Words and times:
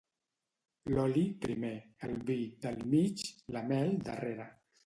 L'oli, 0.93 1.25
primer; 1.43 1.71
el 2.09 2.17
vi, 2.31 2.39
del 2.65 2.83
mig; 2.95 3.25
la 3.59 3.67
mel, 3.75 3.97
darrere. 4.09 4.53